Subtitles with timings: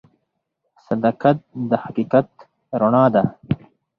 [0.85, 1.37] صداقت
[1.69, 2.27] د حقیقت
[2.79, 3.23] رڼا ده.